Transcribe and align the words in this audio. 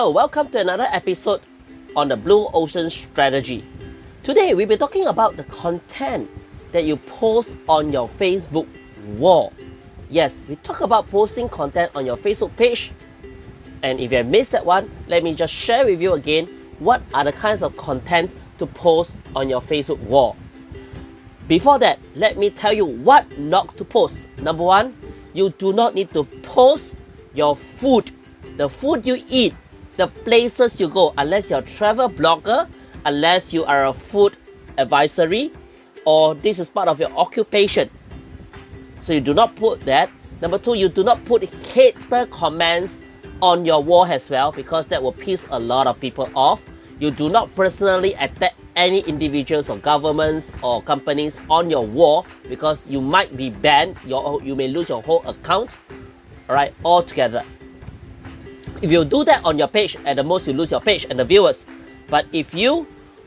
Hello, 0.00 0.12
welcome 0.12 0.48
to 0.48 0.58
another 0.58 0.86
episode 0.92 1.42
on 1.94 2.08
the 2.08 2.16
Blue 2.16 2.48
Ocean 2.54 2.88
Strategy. 2.88 3.62
Today 4.22 4.54
we'll 4.54 4.66
be 4.66 4.78
talking 4.78 5.06
about 5.08 5.36
the 5.36 5.44
content 5.44 6.26
that 6.72 6.84
you 6.84 6.96
post 6.96 7.54
on 7.68 7.92
your 7.92 8.08
Facebook 8.08 8.66
wall. 9.18 9.52
Yes, 10.08 10.40
we 10.48 10.56
talk 10.56 10.80
about 10.80 11.10
posting 11.10 11.50
content 11.50 11.92
on 11.94 12.06
your 12.06 12.16
Facebook 12.16 12.56
page. 12.56 12.92
And 13.82 14.00
if 14.00 14.10
you 14.10 14.16
have 14.16 14.26
missed 14.26 14.52
that 14.52 14.64
one, 14.64 14.90
let 15.06 15.22
me 15.22 15.34
just 15.34 15.52
share 15.52 15.84
with 15.84 16.00
you 16.00 16.14
again 16.14 16.46
what 16.78 17.02
are 17.12 17.24
the 17.24 17.32
kinds 17.32 17.62
of 17.62 17.76
content 17.76 18.34
to 18.56 18.64
post 18.64 19.14
on 19.36 19.50
your 19.50 19.60
Facebook 19.60 19.98
wall. 19.98 20.34
Before 21.46 21.78
that, 21.78 21.98
let 22.14 22.38
me 22.38 22.48
tell 22.48 22.72
you 22.72 22.86
what 22.86 23.38
not 23.38 23.76
to 23.76 23.84
post. 23.84 24.26
Number 24.38 24.62
one, 24.62 24.96
you 25.34 25.50
do 25.50 25.74
not 25.74 25.94
need 25.94 26.10
to 26.14 26.24
post 26.24 26.96
your 27.34 27.54
food, 27.54 28.10
the 28.56 28.66
food 28.66 29.04
you 29.04 29.22
eat, 29.28 29.54
the 30.00 30.08
places 30.24 30.80
you 30.80 30.88
go, 30.88 31.12
unless 31.18 31.50
you're 31.50 31.58
a 31.58 31.62
travel 31.62 32.08
blogger, 32.08 32.66
unless 33.04 33.52
you 33.52 33.64
are 33.64 33.84
a 33.84 33.92
food 33.92 34.34
advisory, 34.78 35.52
or 36.06 36.34
this 36.34 36.58
is 36.58 36.70
part 36.70 36.88
of 36.88 36.98
your 36.98 37.12
occupation. 37.12 37.90
So 39.00 39.12
you 39.12 39.20
do 39.20 39.34
not 39.34 39.54
put 39.56 39.84
that. 39.84 40.08
Number 40.40 40.56
two, 40.56 40.72
you 40.72 40.88
do 40.88 41.04
not 41.04 41.22
put 41.26 41.44
hater 41.44 42.24
comments 42.30 43.02
on 43.42 43.66
your 43.66 43.82
wall 43.82 44.06
as 44.06 44.30
well 44.30 44.52
because 44.52 44.86
that 44.86 45.02
will 45.02 45.12
piss 45.12 45.46
a 45.50 45.60
lot 45.60 45.86
of 45.86 46.00
people 46.00 46.30
off. 46.34 46.64
You 46.98 47.10
do 47.10 47.28
not 47.28 47.54
personally 47.54 48.14
attack 48.14 48.54
any 48.76 49.00
individuals 49.00 49.68
or 49.68 49.76
governments 49.76 50.50
or 50.62 50.80
companies 50.80 51.38
on 51.50 51.68
your 51.68 51.84
wall 51.84 52.24
because 52.48 52.88
you 52.88 53.02
might 53.02 53.36
be 53.36 53.50
banned. 53.50 53.98
Your, 54.06 54.42
you 54.42 54.56
may 54.56 54.68
lose 54.68 54.88
your 54.88 55.02
whole 55.02 55.22
account. 55.28 55.68
All 56.84 57.02
together. 57.02 57.44
If 58.82 58.90
you 58.90 59.04
do 59.04 59.24
that 59.24 59.44
on 59.44 59.58
your 59.58 59.68
page, 59.68 59.96
at 60.06 60.16
the 60.16 60.24
most 60.24 60.46
you 60.46 60.54
lose 60.54 60.70
your 60.70 60.80
page 60.80 61.06
and 61.10 61.18
the 61.18 61.24
viewers. 61.24 61.66
But 62.08 62.26
if 62.32 62.54
you 62.54 62.86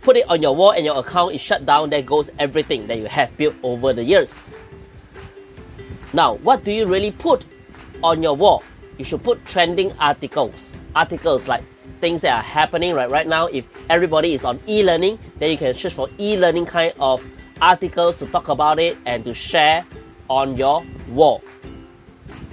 put 0.00 0.16
it 0.16 0.28
on 0.28 0.40
your 0.40 0.56
wall 0.56 0.70
and 0.70 0.84
your 0.84 0.98
account 0.98 1.34
is 1.34 1.40
shut 1.40 1.66
down, 1.66 1.90
there 1.90 2.02
goes 2.02 2.30
everything 2.38 2.86
that 2.86 2.98
you 2.98 3.06
have 3.06 3.36
built 3.36 3.54
over 3.62 3.92
the 3.92 4.02
years. 4.02 4.50
Now, 6.12 6.36
what 6.36 6.64
do 6.64 6.72
you 6.72 6.86
really 6.86 7.10
put 7.10 7.44
on 8.02 8.22
your 8.22 8.34
wall? 8.34 8.62
You 8.98 9.04
should 9.04 9.22
put 9.22 9.44
trending 9.44 9.92
articles. 9.98 10.80
Articles 10.94 11.46
like 11.48 11.62
things 12.00 12.20
that 12.22 12.36
are 12.36 12.42
happening 12.42 12.94
right, 12.94 13.10
right 13.10 13.26
now. 13.26 13.46
If 13.46 13.68
everybody 13.90 14.32
is 14.32 14.44
on 14.44 14.60
e-learning, 14.68 15.18
then 15.38 15.50
you 15.50 15.58
can 15.58 15.74
search 15.74 15.94
for 15.94 16.08
e-learning 16.18 16.66
kind 16.66 16.92
of 17.00 17.24
articles 17.60 18.16
to 18.16 18.26
talk 18.26 18.48
about 18.48 18.78
it 18.78 18.96
and 19.04 19.24
to 19.24 19.34
share 19.34 19.84
on 20.30 20.56
your 20.56 20.84
wall. 21.08 21.42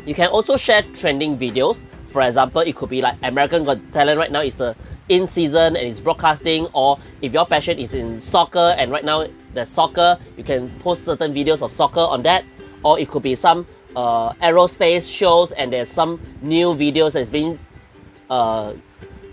You 0.06 0.16
can 0.16 0.30
also 0.30 0.58
share 0.58 0.82
trending 0.94 1.38
videos. 1.38 1.86
For 2.12 2.22
example, 2.22 2.62
it 2.62 2.76
could 2.76 2.90
be 2.90 3.02
like 3.02 3.16
American 3.24 3.64
Got 3.64 3.80
Talent 3.94 4.18
right 4.18 4.32
now 4.32 4.42
is 4.42 4.56
the 4.56 4.76
in 5.08 5.28
season 5.28 5.78
and 5.78 5.88
it's 5.88 6.00
broadcasting, 6.00 6.68
or 6.74 7.00
if 7.22 7.34
your 7.34 7.46
passion 7.46 7.80
is 7.80 7.94
in 7.94 8.20
soccer 8.20 8.76
and 8.78 8.92
right 8.92 9.06
now 9.06 9.26
there's 9.54 9.70
soccer, 9.70 10.20
you 10.38 10.44
can 10.44 10.70
post 10.80 11.06
certain 11.06 11.34
videos 11.34 11.62
of 11.62 11.72
soccer 11.72 12.02
on 12.02 12.22
that. 12.24 12.44
Or 12.84 13.00
it 13.00 13.10
could 13.10 13.24
be 13.24 13.36
some 13.36 13.66
uh, 13.96 14.34
aerospace 14.34 15.14
shows 15.14 15.54
and 15.54 15.72
there's 15.72 15.88
some 15.88 16.20
new 16.42 16.76
videos 16.76 17.14
that's 17.14 17.30
being 17.30 17.58
uh, 18.30 18.74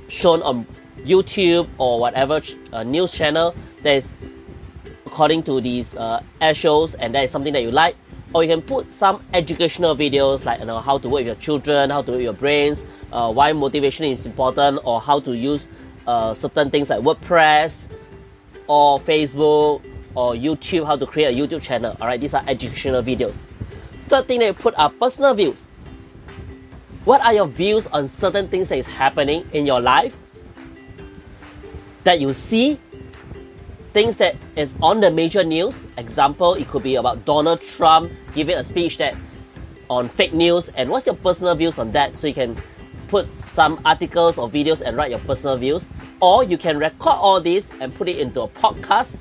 shown 0.06 0.40
on 0.42 0.64
YouTube 0.98 1.68
or 1.78 1.98
whatever 1.98 2.40
uh, 2.72 2.82
news 2.84 3.12
channel 3.12 3.54
that 3.82 3.94
is 3.94 4.14
according 5.06 5.42
to 5.42 5.60
these 5.60 5.96
uh, 5.96 6.22
air 6.40 6.54
shows 6.54 6.94
and 6.94 7.14
that 7.14 7.24
is 7.24 7.30
something 7.30 7.52
that 7.52 7.62
you 7.62 7.70
like 7.70 7.96
or 8.34 8.42
you 8.42 8.48
can 8.48 8.62
put 8.62 8.92
some 8.92 9.22
educational 9.32 9.96
videos 9.96 10.44
like 10.44 10.60
you 10.60 10.66
know 10.66 10.80
how 10.80 10.98
to 10.98 11.08
work 11.08 11.20
with 11.20 11.26
your 11.26 11.34
children 11.36 11.90
how 11.90 12.02
to 12.02 12.10
work 12.10 12.18
with 12.18 12.24
your 12.24 12.32
brains 12.32 12.84
uh, 13.12 13.32
why 13.32 13.52
motivation 13.52 14.06
is 14.06 14.26
important 14.26 14.78
or 14.84 15.00
how 15.00 15.18
to 15.18 15.36
use 15.36 15.66
uh, 16.06 16.34
certain 16.34 16.70
things 16.70 16.90
like 16.90 17.00
WordPress 17.00 17.86
or 18.66 18.98
Facebook 18.98 19.82
or 20.14 20.34
YouTube, 20.34 20.86
how 20.86 20.96
to 20.96 21.06
create 21.06 21.26
a 21.26 21.36
YouTube 21.38 21.62
channel. 21.62 21.96
Alright, 22.00 22.20
these 22.20 22.34
are 22.34 22.42
educational 22.46 23.02
videos. 23.02 23.44
Third 24.08 24.26
thing 24.26 24.40
that 24.40 24.46
you 24.46 24.54
put 24.54 24.76
are 24.78 24.90
personal 24.90 25.34
views. 25.34 25.66
What 27.04 27.20
are 27.20 27.34
your 27.34 27.46
views 27.46 27.86
on 27.88 28.08
certain 28.08 28.48
things 28.48 28.68
that 28.68 28.78
is 28.78 28.86
happening 28.86 29.46
in 29.52 29.66
your 29.66 29.80
life 29.80 30.16
that 32.04 32.20
you 32.20 32.32
see? 32.32 32.80
Things 33.98 34.16
that 34.18 34.36
is 34.54 34.76
on 34.80 35.00
the 35.00 35.10
major 35.10 35.42
news. 35.42 35.88
Example, 35.96 36.54
it 36.54 36.68
could 36.68 36.84
be 36.84 36.94
about 36.94 37.24
Donald 37.24 37.60
Trump 37.60 38.12
giving 38.32 38.54
a 38.54 38.62
speech 38.62 38.96
that 38.98 39.16
on 39.90 40.08
fake 40.08 40.32
news 40.32 40.68
and 40.76 40.88
what's 40.88 41.04
your 41.04 41.16
personal 41.16 41.52
views 41.56 41.80
on 41.80 41.90
that 41.90 42.14
so 42.14 42.28
you 42.28 42.32
can 42.32 42.56
put 43.08 43.26
some 43.48 43.80
articles 43.84 44.38
or 44.38 44.48
videos 44.48 44.82
and 44.82 44.96
write 44.96 45.10
your 45.10 45.18
personal 45.18 45.56
views 45.56 45.88
or 46.20 46.44
you 46.44 46.56
can 46.56 46.78
record 46.78 47.16
all 47.16 47.40
this 47.40 47.72
and 47.80 47.92
put 47.92 48.06
it 48.06 48.20
into 48.20 48.42
a 48.42 48.46
podcast 48.46 49.20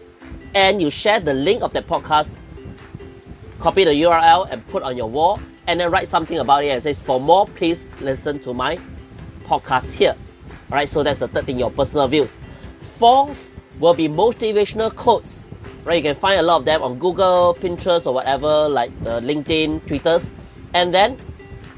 and 0.54 0.80
you 0.80 0.92
share 0.92 1.20
the 1.20 1.34
link 1.34 1.64
of 1.64 1.74
that 1.74 1.88
podcast, 1.88 2.36
copy 3.60 3.84
the 3.84 3.90
URL 4.04 4.48
and 4.52 4.62
put 4.68 4.84
on 4.84 4.96
your 4.96 5.10
wall, 5.10 5.40
and 5.66 5.80
then 5.80 5.90
write 5.90 6.08
something 6.08 6.38
about 6.38 6.64
it 6.64 6.68
and 6.68 6.84
says, 6.84 7.02
for 7.02 7.20
more, 7.20 7.48
please 7.48 7.88
listen 8.00 8.38
to 8.42 8.54
my 8.54 8.78
podcast 9.46 9.92
here. 9.92 10.16
Alright, 10.70 10.88
so 10.88 11.02
that's 11.02 11.22
the 11.22 11.28
third 11.28 11.48
thing, 11.48 11.58
your 11.58 11.72
personal 11.72 12.08
views. 12.08 12.38
Fourth 12.82 13.57
will 13.80 13.94
be 13.94 14.08
motivational 14.08 14.94
quotes. 14.94 15.48
Right, 15.84 15.96
you 15.96 16.04
can 16.04 16.16
find 16.16 16.40
a 16.40 16.44
lot 16.44 16.58
of 16.58 16.66
them 16.66 16.84
on 16.84 17.00
Google, 17.00 17.56
Pinterest, 17.60 18.06
or 18.06 18.14
whatever, 18.14 18.68
like 18.68 18.92
the 19.04 19.22
LinkedIn, 19.22 19.86
Twitters. 19.88 20.32
And 20.74 20.94
then 20.94 21.18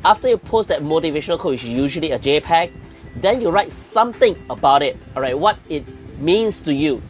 after 0.03 0.27
you 0.27 0.37
post 0.37 0.69
that 0.69 0.81
motivational 0.81 1.37
quote, 1.37 1.51
which 1.51 1.63
is 1.63 1.69
usually 1.69 2.11
a 2.11 2.19
JPEG, 2.19 2.71
then 3.17 3.41
you 3.41 3.51
write 3.51 3.71
something 3.71 4.35
about 4.49 4.81
it. 4.81 4.97
Alright, 5.15 5.37
what 5.37 5.57
it 5.69 5.83
means 6.19 6.59
to 6.61 6.73
you 6.73 7.01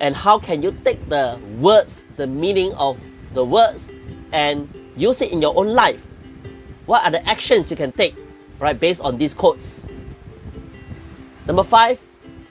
and 0.00 0.14
how 0.14 0.38
can 0.38 0.62
you 0.62 0.76
take 0.84 1.08
the 1.08 1.38
words, 1.58 2.04
the 2.16 2.26
meaning 2.26 2.72
of 2.74 3.02
the 3.34 3.44
words, 3.44 3.92
and 4.32 4.68
use 4.96 5.22
it 5.22 5.32
in 5.32 5.40
your 5.40 5.56
own 5.56 5.68
life? 5.68 6.06
What 6.86 7.04
are 7.04 7.10
the 7.10 7.26
actions 7.28 7.70
you 7.70 7.76
can 7.76 7.92
take, 7.92 8.14
right, 8.58 8.78
based 8.78 9.00
on 9.00 9.18
these 9.18 9.34
quotes? 9.34 9.84
Number 11.46 11.64
five 11.64 12.02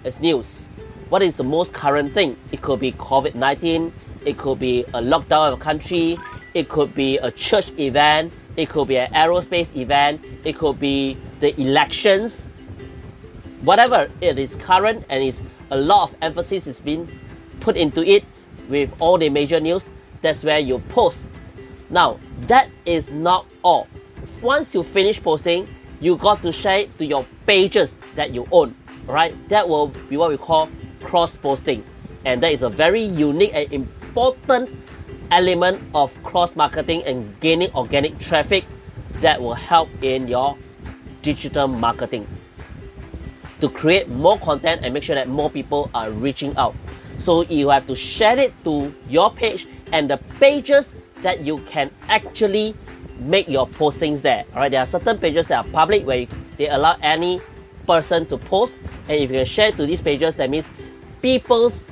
is 0.03 0.19
news. 0.19 0.68
What 1.10 1.22
is 1.22 1.36
the 1.36 1.44
most 1.44 1.72
current 1.72 2.14
thing? 2.14 2.36
It 2.52 2.64
could 2.64 2.80
be 2.80 2.92
COVID 2.94 3.36
19, 3.36 3.94
it 4.26 4.40
could 4.40 4.58
be 4.58 4.82
a 4.86 5.02
lockdown 5.02 5.54
of 5.54 5.60
a 5.60 5.62
country, 5.62 6.18
it 6.56 6.68
could 6.68 6.96
be 6.96 7.18
a 7.20 7.30
church 7.30 7.72
event, 7.78 8.36
it 8.58 8.70
could 8.70 8.88
be 8.88 8.98
an 8.98 9.14
aerospace 9.14 9.76
event, 9.76 10.26
it 10.44 10.58
could 10.58 10.80
be 10.80 11.16
the 11.42 11.60
elections. 11.62 12.50
Whatever 13.62 14.10
it 14.20 14.40
is 14.40 14.56
current 14.56 15.06
and 15.10 15.24
is 15.24 15.44
a 15.70 15.78
lot 15.78 16.10
of 16.10 16.18
emphasis 16.24 16.66
is 16.66 16.82
being 16.82 17.08
put 17.60 17.76
into 17.76 18.04
it 18.04 18.26
with 18.68 18.92
all 19.00 19.20
the 19.20 19.30
major 19.30 19.60
news, 19.60 19.90
that's 20.24 20.44
where 20.44 20.60
you 20.60 20.80
post. 20.90 21.30
Now, 21.92 22.20
that 22.48 22.70
is 22.86 23.12
not 23.12 23.46
all. 23.62 23.88
Once 24.42 24.74
you 24.74 24.82
finish 24.82 25.22
posting, 25.22 25.68
you 26.02 26.18
got 26.18 26.42
to 26.42 26.52
share 26.52 26.80
it 26.80 26.98
to 26.98 27.06
your 27.06 27.26
pages 27.46 27.96
that 28.16 28.34
you 28.34 28.48
own, 28.52 28.76
right? 29.06 29.34
That 29.50 29.70
will 29.70 29.90
be 30.10 30.18
what 30.18 30.32
we 30.32 30.38
call 30.38 30.68
cross 31.06 31.38
posting. 31.38 31.86
And 32.26 32.42
that 32.42 32.52
is 32.52 32.64
a 32.64 32.70
very 32.70 33.04
unique 33.04 33.54
and 33.54 33.72
important 33.72 34.70
element 35.32 35.80
of 35.94 36.12
cross 36.24 36.56
marketing 36.56 37.04
and 37.06 37.40
gaining 37.40 37.72
organic 37.76 38.18
traffic 38.18 38.66
that 39.22 39.40
will 39.40 39.54
help 39.54 39.88
in 40.02 40.28
your 40.28 40.58
digital 41.22 41.68
marketing 41.68 42.28
to 43.62 43.70
create 43.70 44.10
more 44.10 44.38
content 44.40 44.82
and 44.84 44.94
make 44.94 45.04
sure 45.04 45.16
that 45.16 45.30
more 45.30 45.50
people 45.50 45.90
are 45.94 46.12
reaching 46.12 46.56
out 46.58 46.76
so 47.18 47.44
you 47.44 47.70
have 47.70 47.86
to 47.86 47.96
share 47.96 48.38
it 48.38 48.54
to 48.64 48.94
your 49.08 49.32
page 49.32 49.68
and 49.94 50.10
the 50.10 50.18
pages 50.40 50.96
that 51.22 51.46
you 51.46 51.59
can 51.59 51.90
actually 52.09 52.76
make 53.20 53.47
your 53.47 53.68
postings 53.68 54.22
there. 54.22 54.44
Alright, 54.52 54.72
there 54.72 54.82
are 54.82 54.85
certain 54.85 55.18
pages 55.18 55.47
that 55.47 55.66
are 55.66 55.72
public 55.72 56.06
where 56.06 56.28
they 56.58 56.68
allow 56.68 56.97
any 57.02 57.40
person 57.88 58.26
to 58.26 58.38
post, 58.38 58.79
and 59.08 59.18
if 59.18 59.32
you 59.32 59.38
can 59.38 59.46
share 59.46 59.72
to 59.72 59.85
these 59.85 60.02
pages, 60.02 60.35
that 60.35 60.50
means 60.50 60.68
people's 61.26 61.88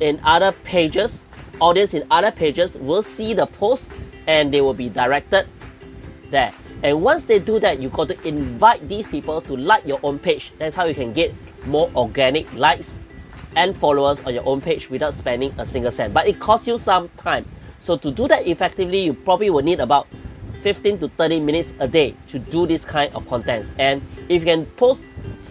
in 0.00 0.18
other 0.24 0.50
pages, 0.64 1.26
audience 1.60 1.92
in 1.92 2.02
other 2.10 2.30
pages 2.30 2.74
will 2.78 3.02
see 3.02 3.34
the 3.34 3.44
post 3.44 3.92
and 4.26 4.50
they 4.50 4.62
will 4.62 4.72
be 4.72 4.88
directed 4.88 5.46
there. 6.30 6.50
And 6.82 7.02
once 7.02 7.24
they 7.24 7.38
do 7.38 7.58
that, 7.60 7.80
you 7.80 7.90
got 7.90 8.08
to 8.08 8.26
invite 8.26 8.88
these 8.88 9.06
people 9.06 9.42
to 9.42 9.58
like 9.58 9.86
your 9.86 10.00
own 10.02 10.18
page. 10.18 10.52
That's 10.56 10.74
how 10.74 10.86
you 10.86 10.94
can 10.94 11.12
get 11.12 11.34
more 11.66 11.90
organic 11.94 12.50
likes 12.54 12.98
and 13.56 13.76
followers 13.76 14.24
on 14.24 14.32
your 14.32 14.46
own 14.46 14.62
page 14.62 14.88
without 14.88 15.12
spending 15.12 15.52
a 15.58 15.66
single 15.66 15.92
cent. 15.92 16.14
But 16.14 16.26
it 16.26 16.40
costs 16.40 16.66
you 16.66 16.78
some 16.78 17.10
time. 17.18 17.44
So 17.78 17.98
to 17.98 18.10
do 18.10 18.26
that 18.28 18.46
effectively, 18.46 19.00
you 19.00 19.12
probably 19.12 19.50
will 19.50 19.64
need 19.64 19.80
about 19.80 20.06
15 20.62 21.00
to 21.00 21.08
30 21.08 21.40
minutes 21.40 21.74
a 21.78 21.86
day 21.86 22.16
to 22.28 22.38
do 22.38 22.66
this 22.66 22.86
kind 22.86 23.14
of 23.14 23.28
contents. 23.28 23.70
And 23.78 24.00
if 24.30 24.40
you 24.40 24.46
can 24.46 24.64
post 24.64 25.04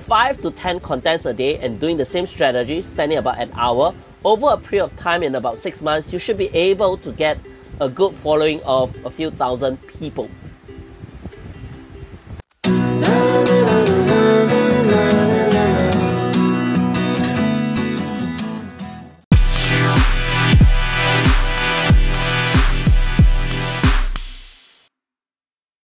5 0.05 0.41
to 0.41 0.51
10 0.51 0.81
contents 0.81 1.25
a 1.25 1.33
day 1.33 1.57
and 1.57 1.79
doing 1.79 1.97
the 1.97 2.05
same 2.05 2.27
strategy, 2.27 2.79
spending 2.83 3.17
about 3.17 3.39
an 3.39 3.51
hour, 3.55 3.91
over 4.23 4.49
a 4.51 4.57
period 4.57 4.83
of 4.83 4.95
time 4.95 5.23
in 5.23 5.33
about 5.33 5.57
6 5.57 5.81
months, 5.81 6.13
you 6.13 6.19
should 6.19 6.37
be 6.37 6.55
able 6.55 6.95
to 6.97 7.11
get 7.11 7.39
a 7.81 7.89
good 7.89 8.13
following 8.13 8.61
of 8.65 8.95
a 9.03 9.09
few 9.09 9.31
thousand 9.31 9.77
people. 9.87 10.29